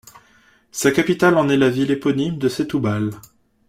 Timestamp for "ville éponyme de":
1.69-2.49